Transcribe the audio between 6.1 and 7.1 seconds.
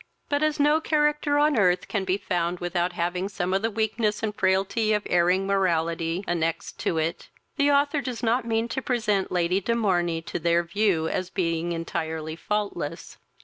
annexed to